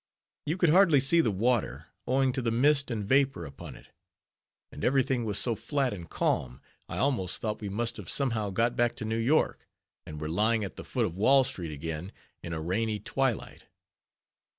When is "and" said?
2.89-3.05, 4.71-4.83, 5.93-6.09, 10.07-10.19